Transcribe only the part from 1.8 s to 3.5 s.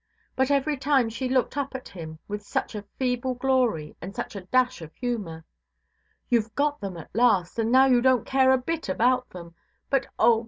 him with such a feeble